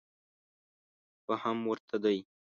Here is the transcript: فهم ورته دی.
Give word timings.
فهم 1.25 1.57
ورته 1.69 1.97
دی. 2.03 2.17